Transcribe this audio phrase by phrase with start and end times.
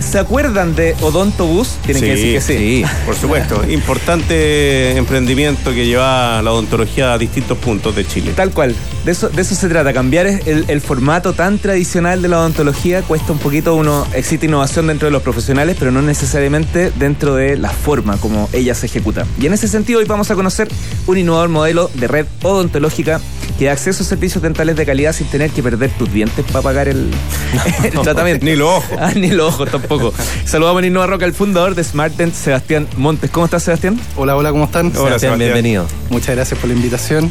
[0.00, 1.76] ¿Se acuerdan de Odontobus?
[1.84, 2.84] Tienen que decir que sí.
[3.04, 3.62] por supuesto.
[3.68, 8.32] Importante emprendimiento que lleva la odontología a distintos puntos de Chile.
[8.34, 8.74] Tal cual.
[9.04, 9.92] De eso, de eso se trata.
[9.92, 14.06] Cambiar el, el formato tan tradicional de la odontología cuesta un poquito uno.
[14.14, 18.74] Existe innovación dentro de los profesionales, pero no necesariamente dentro de la forma como ella
[18.74, 19.24] se ejecuta.
[19.40, 20.68] Y en ese sentido, hoy vamos a conocer
[21.06, 23.20] un innovador modelo de red odontológica
[23.58, 26.62] que da acceso a servicios dentales de calidad sin tener que perder tus dientes para
[26.62, 27.10] pagar el,
[27.84, 28.44] el tratamiento.
[28.44, 28.88] Ni los ojos.
[29.00, 30.12] Ah, ni los ojos tampoco.
[30.44, 33.30] Saludamos a Innova Roca, el fundador de SmartDent, Sebastián Montes.
[33.30, 33.98] ¿Cómo estás, Sebastián?
[34.16, 34.88] Hola, hola, ¿cómo están?
[34.88, 35.38] Hola, Sebastián.
[35.38, 35.86] bienvenido.
[36.10, 37.30] Muchas gracias por la invitación.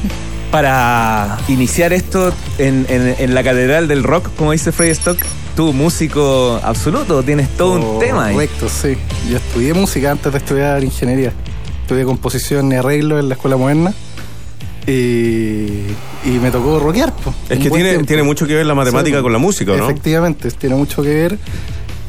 [0.52, 5.18] Para iniciar esto en, en- en la catedral del rock, como dice Freddy Stock,
[5.56, 8.34] tú, músico absoluto, tienes todo un tema ahí.
[8.34, 8.96] Correcto, sí.
[9.30, 11.34] Yo estudié música antes de estudiar ingeniería.
[11.82, 13.94] Estudié composición y arreglo en la escuela moderna.
[14.86, 15.84] Y,
[16.24, 17.12] y me tocó rockear.
[17.14, 18.08] po, Es que tiene, tiempo.
[18.08, 19.84] tiene mucho que ver la matemática Sí, con la música, ¿no?
[19.90, 21.38] Efectivamente, tiene mucho que ver.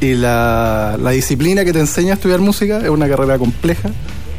[0.01, 3.91] Y la, la disciplina que te enseña a estudiar música es una carrera compleja.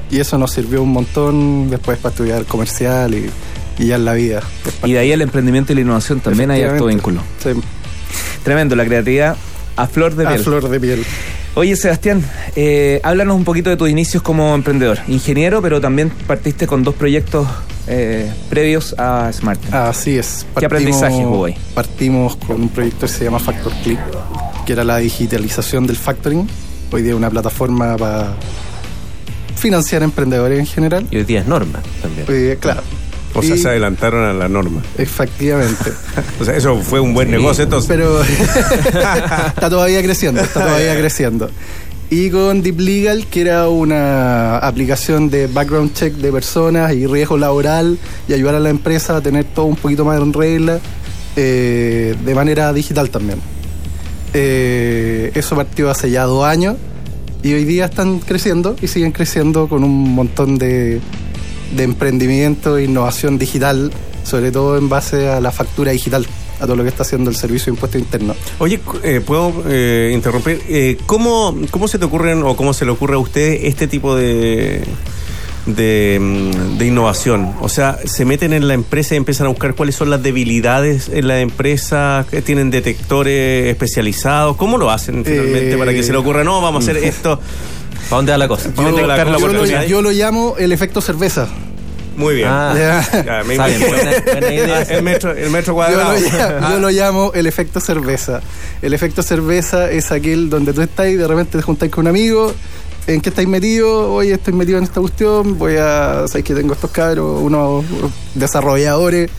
[0.10, 3.30] Y eso nos sirvió un montón después para estudiar comercial y,
[3.80, 4.42] y ya en la vida.
[4.84, 7.22] Y de ahí el emprendimiento y la innovación también hay harto vínculo.
[7.44, 7.50] Sí,
[8.44, 9.36] Tremendo, la creatividad
[9.76, 10.44] a flor de a piel.
[10.44, 11.06] flor de piel.
[11.56, 12.24] Oye, Sebastián,
[12.56, 15.00] eh, háblanos un poquito de tus inicios como emprendedor.
[15.08, 17.48] Ingeniero, pero también partiste con dos proyectos
[17.88, 19.60] eh, previos a Smart.
[19.74, 20.46] Así es.
[20.58, 21.56] ¿Qué aprendizaje hubo ahí?
[21.74, 24.00] Partimos con un proyecto que se llama Factor Click,
[24.66, 26.48] que era la digitalización del factoring.
[26.92, 28.34] Hoy día una plataforma para
[29.56, 31.08] financiar emprendedores en general.
[31.12, 32.58] Y hoy día es norma también.
[32.58, 32.82] Claro.
[33.36, 34.82] O sea, Y- se adelantaron a la norma.
[34.98, 35.92] Efectivamente.
[36.42, 37.88] O sea, eso fue un buen negocio entonces.
[37.88, 41.50] Pero está todavía creciendo, está todavía creciendo.
[42.12, 47.38] Y con Deep Legal, que era una aplicación de background check de personas y riesgo
[47.38, 50.80] laboral y ayudar a la empresa a tener todo un poquito más en regla
[51.36, 53.40] eh, de manera digital también.
[54.34, 56.76] Eh, eso partió hace ya dos años
[57.44, 61.00] y hoy día están creciendo y siguen creciendo con un montón de,
[61.76, 63.92] de emprendimiento e innovación digital,
[64.24, 66.26] sobre todo en base a la factura digital,
[66.60, 68.36] a todo lo que está haciendo el Servicio de Impuesto Interno.
[68.60, 70.62] Oye, eh, ¿puedo eh, interrumpir?
[70.68, 74.16] Eh, ¿cómo, ¿Cómo se te ocurren o cómo se le ocurre a usted este tipo
[74.16, 74.84] de,
[75.66, 77.54] de, mm, de innovación?
[77.62, 81.10] O sea, ¿se meten en la empresa y empiezan a buscar cuáles son las debilidades
[81.10, 82.26] en la empresa?
[82.30, 84.58] ¿Que ¿Tienen detectores especializados?
[84.58, 86.44] ¿Cómo lo hacen finalmente Eh, para que se le ocurra?
[86.44, 87.40] No, vamos a hacer esto.
[88.10, 88.70] ¿Para dónde va la cosa?
[88.76, 89.84] Yo- Yo, la yo lo, oportunidad.
[89.86, 91.48] yo lo llamo el efecto cerveza.
[92.18, 92.50] Muy bien.
[92.52, 93.24] Ah, Ya.
[93.24, 93.88] Ya, me Está bien, imagino.
[93.88, 94.82] buena- buena idea.
[94.90, 96.14] El metro, el metro Yo cuadrado.
[96.14, 98.42] lo, llamo, yo lo llamo el efecto cerveza.
[98.82, 102.10] El efecto cerveza es aquel donde tú estás y de repente te juntáis con un
[102.10, 102.54] amigo.
[103.08, 104.08] ¿En qué estáis metidos?
[104.10, 105.58] Oye, estoy metido en esta cuestión.
[105.58, 106.26] Voy a.
[106.28, 107.86] Sabéis que tengo estos cabros, unos
[108.36, 109.30] desarrolladores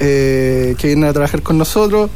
[0.00, 2.10] eh, que vienen a trabajar con nosotros.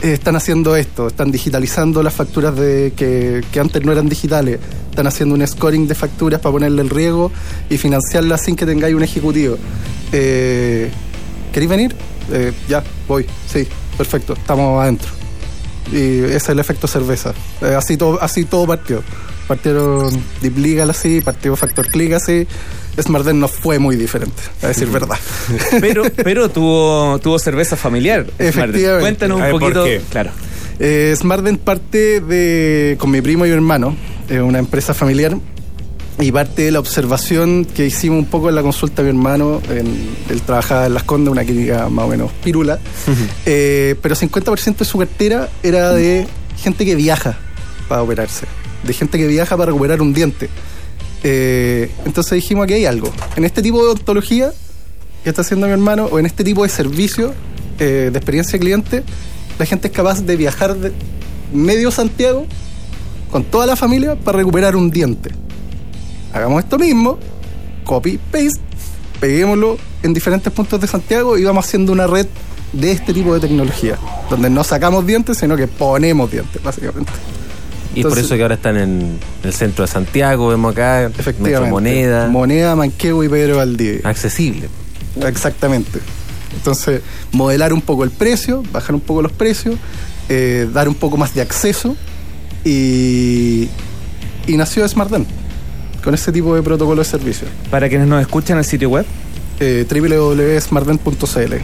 [0.00, 4.60] Eh, están haciendo esto, están digitalizando las facturas de que, que antes no eran digitales.
[4.90, 7.32] Están haciendo un scoring de facturas para ponerle el riesgo
[7.68, 9.56] y financiarlas sin que tengáis un ejecutivo.
[10.12, 10.90] Eh,
[11.52, 11.96] ¿Queréis venir?
[12.30, 13.26] Eh, ya, voy.
[13.46, 13.66] Sí,
[13.96, 15.08] perfecto, estamos adentro.
[15.92, 17.32] Y ese es el efecto cerveza.
[17.76, 19.02] Así, todo, así todo partió.
[19.48, 22.46] Partieron Deep Legal así, partió Factor Click así.
[23.00, 25.16] Smartden no fue muy diferente, a decir verdad.
[25.80, 28.26] Pero, pero tuvo, tuvo cerveza familiar.
[28.38, 29.00] Efectivamente.
[29.00, 29.84] Cuéntanos un ver, ¿por poquito.
[29.84, 30.00] qué?
[30.10, 30.30] Claro.
[30.80, 33.96] Eh, Smartden parte de, con mi primo y mi hermano,
[34.28, 35.36] eh, una empresa familiar,
[36.20, 39.62] y parte de la observación que hicimos un poco en la consulta de mi hermano,
[39.70, 42.78] en- él trabajaba en Las Condes, una clínica más o menos pírula,
[43.46, 46.26] eh, pero 50% de su cartera era de
[46.56, 47.36] gente que viaja
[47.88, 48.46] para operarse,
[48.82, 50.48] de gente que viaja para recuperar un diente.
[51.22, 53.10] Eh, entonces dijimos que hay algo.
[53.36, 54.52] En este tipo de odontología
[55.24, 57.34] que está haciendo mi hermano, o en este tipo de servicio
[57.78, 59.02] eh, de experiencia cliente,
[59.58, 60.92] la gente es capaz de viajar de
[61.52, 62.46] medio Santiago
[63.30, 65.30] con toda la familia para recuperar un diente.
[66.32, 67.18] Hagamos esto mismo,
[67.84, 68.60] copy, paste,
[69.20, 72.26] peguémoslo en diferentes puntos de Santiago y vamos haciendo una red
[72.72, 73.98] de este tipo de tecnología,
[74.30, 77.10] donde no sacamos dientes, sino que ponemos dientes, básicamente.
[77.94, 81.50] Y por eso que ahora están en el centro de Santiago, vemos acá, Efectivamente.
[81.60, 84.00] Metro Moneda, Moneda, Manquehue y Pedro Valdivia.
[84.04, 84.68] accesible.
[85.26, 85.98] Exactamente.
[86.54, 87.00] Entonces,
[87.32, 89.76] modelar un poco el precio, bajar un poco los precios,
[90.28, 91.96] eh, dar un poco más de acceso
[92.64, 93.68] y,
[94.46, 95.26] y nació SmartDent.
[96.04, 97.48] con ese tipo de protocolo de servicio.
[97.70, 99.04] Para quienes nos escuchan el sitio web,
[99.60, 101.54] Eh, www.smartden.cl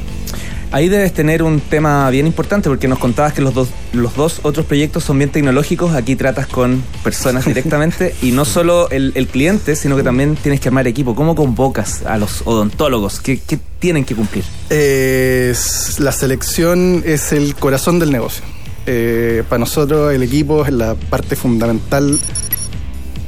[0.75, 4.41] ahí debes tener un tema bien importante porque nos contabas que los dos, los dos
[4.43, 5.95] otros proyectos son bien tecnológicos.
[5.95, 10.61] Aquí tratas con personas directamente y no solo el, el cliente, sino que también tienes
[10.61, 11.15] que armar equipo.
[11.15, 13.21] ¿Cómo convocas a los odontólogos?
[13.21, 13.39] ¿Qué,
[13.79, 14.45] tienen que cumplir?
[14.71, 15.55] Eh,
[15.99, 18.45] la selección es el corazón del negocio.
[18.87, 22.19] Eh, para nosotros el equipo es la parte fundamental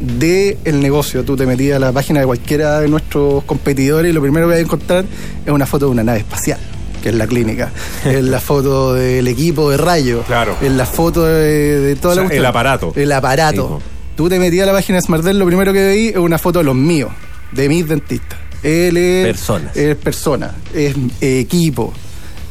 [0.00, 1.24] del negocio.
[1.24, 4.54] Tú te metías a la página de cualquiera de nuestros competidores y lo primero que
[4.54, 5.04] vas a encontrar
[5.44, 6.58] es una foto de una nave espacial,
[7.02, 7.70] que es la clínica.
[8.04, 10.22] es la foto del equipo de rayo.
[10.26, 10.56] Claro.
[10.60, 12.40] Es la foto de, de toda O sea, la cuestión.
[12.44, 12.92] el aparato.
[12.96, 13.80] El aparato.
[14.16, 16.58] Tú te metías a la página de SmartDent, lo primero que veí es una foto
[16.60, 17.10] de los míos,
[17.52, 18.38] de mis dentistas.
[18.62, 19.76] Él es Personas.
[19.76, 21.92] es persona, es equipo.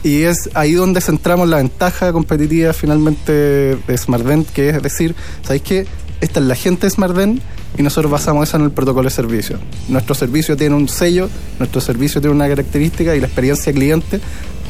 [0.03, 5.63] Y es ahí donde centramos la ventaja competitiva finalmente de SmartDent, que es decir, ¿sabéis
[5.63, 5.87] qué?
[6.21, 7.41] Esta es la gente de SmartDent
[7.77, 9.59] y nosotros basamos eso en el protocolo de servicio.
[9.89, 11.29] Nuestro servicio tiene un sello,
[11.59, 14.19] nuestro servicio tiene una característica y la experiencia cliente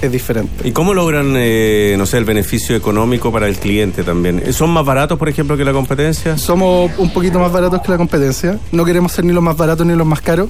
[0.01, 0.67] es diferente.
[0.67, 4.53] ¿Y cómo logran, eh, no sé, el beneficio económico para el cliente también?
[4.53, 6.37] ¿Son más baratos, por ejemplo, que la competencia?
[6.37, 8.59] Somos un poquito más baratos que la competencia.
[8.71, 10.49] No queremos ser ni los más baratos ni los más caros,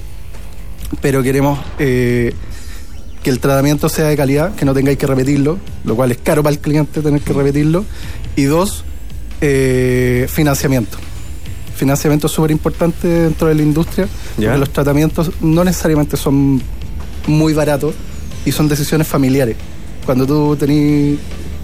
[1.01, 2.33] pero queremos eh,
[3.21, 6.41] que el tratamiento sea de calidad, que no tengáis que repetirlo, lo cual es caro
[6.43, 7.85] para el cliente tener que repetirlo.
[8.35, 8.83] Y dos,
[9.41, 10.97] eh, financiamiento.
[11.75, 14.07] Financiamiento es súper importante dentro de la industria,
[14.37, 14.47] Ya.
[14.49, 16.61] porque los tratamientos no necesariamente son
[17.27, 17.93] muy baratos
[18.45, 19.55] y son decisiones familiares.
[20.05, 21.17] Cuando tú tenés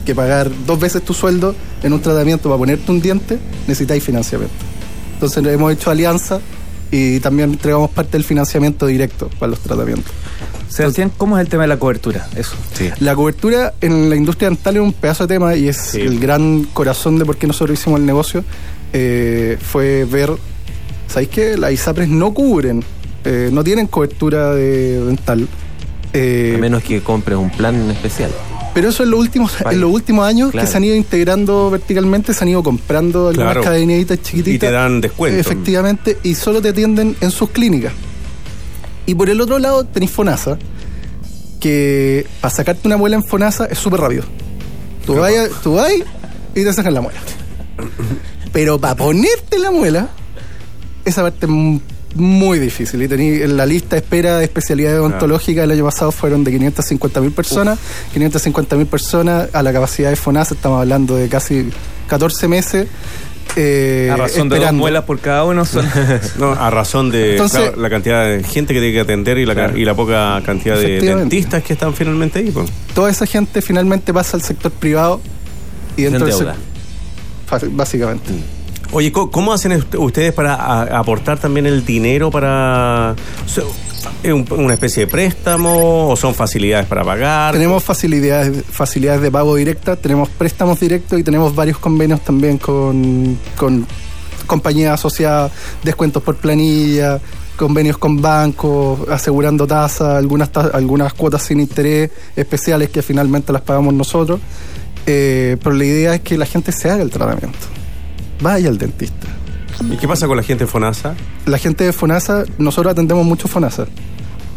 [0.06, 3.38] que pagar dos veces tu sueldo en un tratamiento para ponerte un diente,
[3.68, 4.54] necesitáis financiamiento.
[5.14, 6.40] Entonces hemos hecho alianza
[6.92, 10.12] y también entregamos parte del financiamiento directo para los tratamientos.
[10.72, 12.28] Sebastián, ¿cómo es el tema de la cobertura?
[12.36, 12.56] Eso.
[12.74, 12.90] Sí.
[13.00, 16.02] La cobertura en la industria dental es un pedazo de tema y es Sí.
[16.02, 18.44] el gran corazón de por qué nosotros hicimos el negocio.
[18.94, 20.32] eh, fue ver,
[21.08, 22.84] ¿sabéis que las ISAPRES no cubren,
[23.24, 25.48] eh, no tienen cobertura de dental?
[26.12, 28.32] Eh, A menos que compres un plan especial.
[28.74, 30.66] pero eso en los últimos, en los últimos años Claro.
[30.68, 33.64] que se han ido integrando verticalmente, se han ido comprando algunas Claro.
[33.64, 34.56] cadenitas chiquititas.
[34.56, 35.40] Y te dan descuento.
[35.40, 37.94] Efectivamente, y solo te atienden en sus clínicas.
[39.06, 40.58] Y por el otro lado tenéis FONASA,
[41.60, 44.24] que para sacarte una muela en FONASA es súper rápido.
[45.06, 45.32] Tú vas,
[45.64, 45.92] tú vas
[46.56, 47.20] y te sacan la muela.
[48.52, 50.10] Pero para ponerte la muela,
[51.06, 51.52] esa parte es
[52.16, 53.02] muy difícil.
[53.02, 56.52] Y tení, en la lista de espera de especialidades odontológicas el año pasado fueron de
[56.52, 57.80] 550 mil personas.
[58.14, 61.70] 550 mil personas a la capacidad de FONASA, estamos hablando de casi
[62.08, 62.88] 14 meses.
[63.56, 65.86] Eh, a razón de dos muelas por cada uno son...
[66.40, 69.46] No, a razón de Entonces- claro, la cantidad de gente que tiene que atender y
[69.46, 69.78] la, Claro.
[69.78, 72.52] y la poca cantidad de dentistas que están finalmente ahí.
[72.52, 72.70] pues.
[72.94, 75.22] Toda esa gente finalmente pasa al sector privado
[75.98, 76.54] y dentro del
[77.72, 78.32] Básicamente.
[78.94, 83.16] Oye, ¿cómo hacen ust- ustedes para aportar también el dinero para...
[83.46, 83.72] so-
[84.24, 87.54] ¿Es un- una especie de préstamo o son facilidades para pagar?
[87.54, 93.38] Tenemos facilidades, facilidades de pago directa, tenemos préstamos directos y tenemos varios convenios también con,
[94.48, 95.52] compañías asociadas,
[95.84, 97.20] descuentos por planilla,
[97.56, 103.94] convenios con bancos, asegurando tasas, algunas, algunas cuotas sin interés especiales que finalmente las pagamos
[103.94, 104.40] nosotros.
[105.06, 107.58] Eh, pero la idea es que la gente se haga el tratamiento.
[108.42, 109.28] Vaya al dentista.
[109.90, 111.16] ¿Y qué pasa con la gente de FONASA?
[111.46, 113.88] la gente de FONASA, nosotros atendemos mucho FONASA.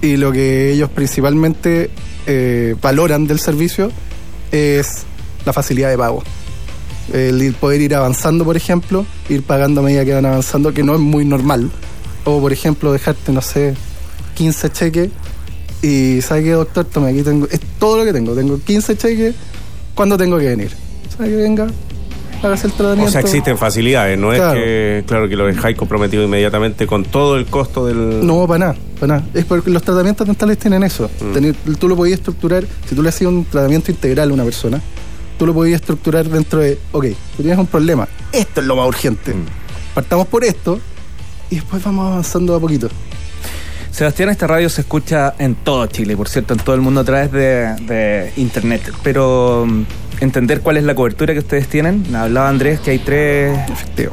[0.03, 1.91] Y lo que ellos principalmente
[2.27, 3.91] eh, valoran del servicio
[4.53, 5.05] es
[5.45, 6.23] la facilidad de pago.
[7.13, 10.95] El poder ir avanzando, por ejemplo, ir pagando a medida que van avanzando, que no
[10.95, 11.71] es muy normal.
[12.25, 13.75] O, por ejemplo, dejarte, no sé,
[14.35, 15.11] 15 cheques
[15.83, 16.87] y, ¿sabe qué, doctor?
[16.87, 18.35] Tome, aquí tengo, es todo lo que tengo.
[18.35, 19.35] Tengo 15 cheques,
[19.95, 20.71] ¿cuándo tengo que venir?
[21.15, 21.67] ¿Sabe que venga?
[22.45, 23.09] Hágase el tratamiento.
[23.09, 24.53] O sea, existen facilidades, no Claro.
[24.59, 28.27] es que, claro, que lo dejáis comprometido inmediatamente con todo el costo del...
[28.27, 29.27] No, para nada, para nada.
[29.35, 31.11] Es porque los tratamientos dentales tienen eso.
[31.21, 31.33] Mm.
[31.33, 34.81] Tener- tú lo podías estructurar, si tú le hacías un tratamiento integral a una persona,
[35.39, 38.87] tú lo podías estructurar dentro de, ok, tú tienes un problema, esto es lo más
[38.89, 39.33] urgente.
[39.33, 39.45] Mm.
[39.95, 40.79] Partamos por esto
[41.51, 42.89] y después vamos avanzando a poquito.
[43.91, 47.05] Sebastián, esta radio se escucha en todo Chile, por cierto, en todo el mundo a
[47.05, 48.93] través de, de internet.
[49.05, 49.69] Pero
[50.21, 52.05] entender cuál es la cobertura que ustedes tienen.
[52.15, 54.13] Hablaba Andrés que hay tres, Efectivo.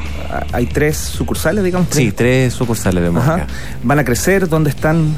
[0.52, 1.88] hay tres sucursales, digamos.
[1.92, 3.36] Sí, tres sucursales de Ajá.
[3.36, 3.48] acá.
[3.84, 5.16] Van a crecer, ¿dónde están?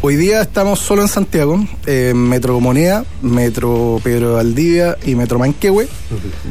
[0.00, 5.38] Hoy día estamos solo en Santiago, eh, Metro Moneda, Metro Pedro de Valdivia y Metro
[5.38, 5.88] Manquehue.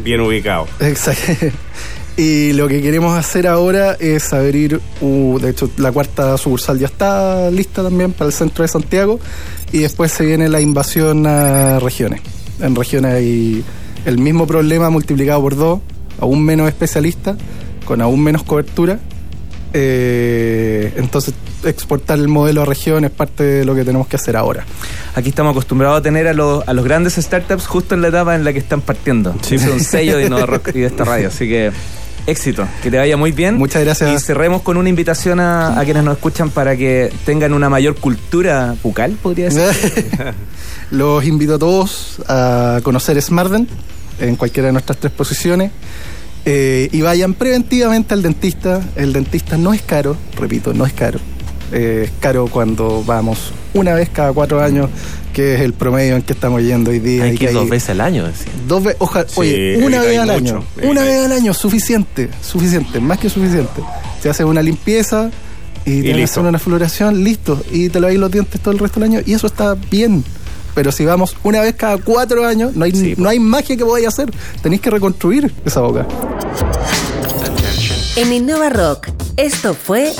[0.04, 0.68] Bien ubicado.
[0.80, 1.48] Exacto.
[2.20, 6.88] Y lo que queremos hacer ahora es abrir, uh, de hecho, la cuarta sucursal ya
[6.88, 9.20] está lista también para el centro de Santiago.
[9.72, 12.22] Y después se viene la invasión a regiones.
[12.60, 13.64] En regiones hay
[14.06, 15.80] el mismo problema multiplicado por dos,
[16.20, 17.38] aún menos especialistas,
[17.86, 19.00] con aún menos cobertura.
[19.74, 21.34] Eh, entonces,
[21.64, 24.66] exportar el modelo a región es parte de lo que tenemos que hacer ahora.
[25.16, 28.36] Aquí estamos acostumbrados a tener a los, a los grandes startups justo en la etapa
[28.36, 29.36] en la que están partiendo.
[29.42, 29.56] Sí.
[29.56, 31.28] Es un sello de Innova Rock y de esta radio.
[31.28, 31.72] Así que
[32.28, 33.56] éxito, que te vaya muy bien.
[33.56, 34.12] Muchas gracias.
[34.12, 37.96] Y cerremos con una invitación a, a quienes nos escuchan para que tengan una mayor
[37.96, 40.06] cultura bucal, podría decir.
[40.92, 43.68] Los invito a todos a conocer Smartden
[44.20, 45.72] en cualquiera de nuestras tres posiciones.
[46.50, 48.82] Eh, y vayan preventivamente al dentista.
[48.96, 51.20] El dentista no es caro, repito, no es caro.
[51.72, 54.90] Eh, es caro cuando vamos una vez cada cuatro años,
[55.34, 57.26] que es el promedio en que estamos yendo hoy día.
[57.26, 58.52] Hay y que ir dos hay- veces al año, decía.
[58.68, 60.90] Dos veces, ojalá, Sí, oye, una vez al mucho, año.
[60.90, 63.82] Una vez al año, suficiente, suficiente, más que suficiente.
[64.22, 65.30] Se hace una limpieza
[65.86, 67.62] y, te hacen una floración, listo.
[67.72, 70.24] Y te laváis los dientes todo el resto del año y eso está bien.
[70.74, 73.84] Pero si vamos una vez cada cuatro años, no hay, Sí, no hay magia que
[73.84, 74.32] podáis hacer.
[74.62, 76.06] Tenéis que reconstruir esa boca.
[78.16, 80.12] En Innova Rock, esto fue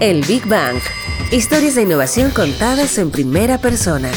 [0.00, 0.76] El Big Bang.
[1.32, 4.10] Historias de innovación contadas en primera persona.